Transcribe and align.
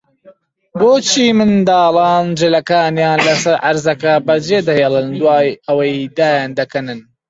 بۆچی 0.79 1.25
منداڵان 1.37 2.25
جلەکانیان 2.39 3.19
لەسەر 3.27 3.55
عەرزەکە 3.65 4.13
بەجێدەهێڵن، 4.27 5.07
دوای 5.21 5.49
ئەوەی 5.67 5.95
دایاندەکەنن؟ 6.17 6.99